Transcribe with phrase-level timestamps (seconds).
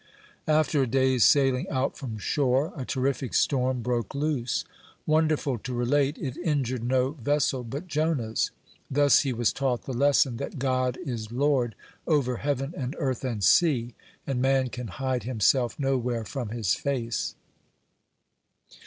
[0.47, 4.65] After a day's sailing out from shore, a terrific storm (28) broke loose.
[5.05, 8.49] Wonderful to relate, it injured no vessel but Jonah's.
[8.89, 11.75] Thus he was taught the lesson that God is Lord
[12.07, 13.93] over heaven and earth and sea,
[14.25, 17.35] and man can hide himself nowhere from His face.